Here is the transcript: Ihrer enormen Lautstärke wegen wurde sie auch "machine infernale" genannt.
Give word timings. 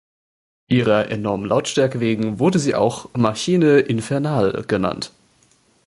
Ihrer 0.67 1.09
enormen 1.11 1.45
Lautstärke 1.47 1.99
wegen 1.99 2.39
wurde 2.39 2.57
sie 2.57 2.73
auch 2.73 3.13
"machine 3.13 3.77
infernale" 3.81 4.63
genannt. 4.67 5.11